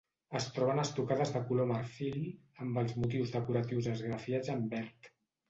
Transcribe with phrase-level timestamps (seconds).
[0.37, 2.17] Es troben estucades de color marfil,
[2.65, 5.13] amb els motius decoratius esgrafiats en verd.